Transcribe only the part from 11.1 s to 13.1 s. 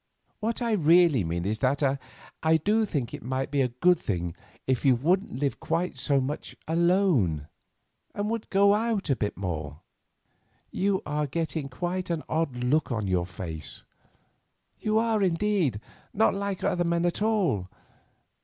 getting quite an odd look on